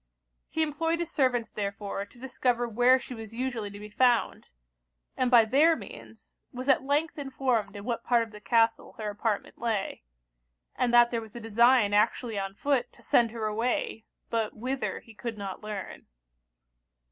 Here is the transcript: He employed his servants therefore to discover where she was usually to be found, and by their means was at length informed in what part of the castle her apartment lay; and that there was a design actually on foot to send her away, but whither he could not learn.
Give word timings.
He 0.49 0.63
employed 0.63 0.97
his 0.97 1.11
servants 1.11 1.51
therefore 1.51 2.07
to 2.07 2.17
discover 2.19 2.67
where 2.67 2.97
she 2.97 3.13
was 3.13 3.35
usually 3.35 3.69
to 3.69 3.77
be 3.79 3.91
found, 3.91 4.47
and 5.15 5.29
by 5.29 5.45
their 5.45 5.75
means 5.75 6.35
was 6.51 6.67
at 6.67 6.81
length 6.81 7.19
informed 7.19 7.75
in 7.75 7.83
what 7.83 8.03
part 8.03 8.23
of 8.23 8.31
the 8.31 8.41
castle 8.41 8.93
her 8.93 9.11
apartment 9.11 9.59
lay; 9.59 10.01
and 10.75 10.91
that 10.91 11.11
there 11.11 11.21
was 11.21 11.35
a 11.35 11.39
design 11.39 11.93
actually 11.93 12.39
on 12.39 12.55
foot 12.55 12.91
to 12.93 13.03
send 13.03 13.29
her 13.29 13.45
away, 13.45 14.03
but 14.31 14.55
whither 14.55 15.01
he 15.01 15.13
could 15.13 15.37
not 15.37 15.61
learn. 15.61 16.07